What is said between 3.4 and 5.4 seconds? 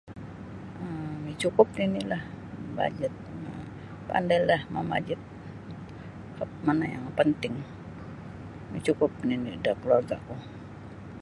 um pandailah mamajet